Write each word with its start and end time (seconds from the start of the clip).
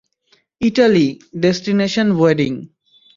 Italy, 0.61 1.07
destination 1.41 2.07
wedding. 2.11 2.51